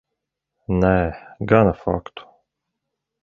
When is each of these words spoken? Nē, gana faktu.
Nē, 0.77 0.93
gana 1.53 1.73
faktu. 1.83 2.27